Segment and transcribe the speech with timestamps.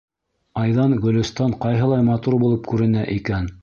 [0.61, 3.57] Айҙан Гөлөстан ҡайһылай матур булып күренә икән.